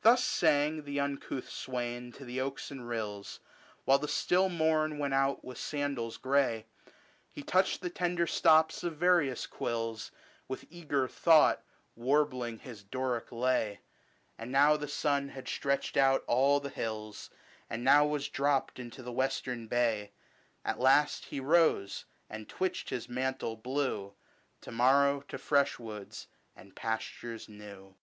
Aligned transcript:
Thus 0.00 0.24
sang 0.24 0.84
the 0.84 0.98
uncouth 0.98 1.50
swain 1.50 2.12
to 2.12 2.24
the 2.24 2.40
oaks 2.40 2.70
and 2.70 2.88
rills> 2.88 3.40
While 3.84 3.98
the 3.98 4.08
still 4.08 4.48
morn 4.48 4.96
went 4.96 5.12
out 5.12 5.44
with 5.44 5.58
sandals 5.58 6.16
grey: 6.16 6.64
He 7.30 7.42
touched 7.42 7.82
the 7.82 7.90
tender 7.90 8.26
stops 8.26 8.82
of 8.82 8.96
various 8.96 9.46
quills, 9.46 10.10
With 10.48 10.64
eager 10.70 11.06
thought 11.08 11.62
warbling 11.94 12.60
his 12.60 12.82
Doric 12.82 13.30
lay: 13.30 13.80
And 14.38 14.50
now 14.50 14.78
the 14.78 14.88
sun 14.88 15.28
had 15.28 15.46
stretched 15.46 15.98
out 15.98 16.24
all 16.26 16.58
the 16.58 16.70
hills, 16.70 17.28
190' 17.66 17.66
And 17.68 17.84
now 17.84 18.06
was 18.06 18.30
dropt 18.30 18.78
into 18.78 19.02
the 19.02 19.12
western 19.12 19.66
bay. 19.66 20.12
At 20.64 20.78
last 20.80 21.26
he 21.26 21.38
rose, 21.38 22.06
and 22.30 22.48
twitched 22.48 22.88
his 22.88 23.10
mantle 23.10 23.56
blue: 23.56 24.14
To 24.62 24.72
morrow 24.72 25.20
to 25.28 25.36
fresh 25.36 25.78
woods, 25.78 26.28
and 26.56 26.74
pastures 26.74 27.46
new. 27.46 27.94